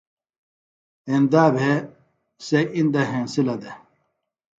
ایندا 1.09 1.43
بھےۡ 1.55 1.79
سےۡ 2.45 2.67
اِندہ 2.77 3.01
ہینسِلہ 3.09 3.55
دےۡ 3.61 3.77